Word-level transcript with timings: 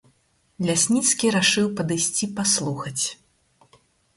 Лясніцкі 0.69 1.27
рашыў 1.35 1.67
падысці, 1.81 2.31
паслухаць. 2.41 3.05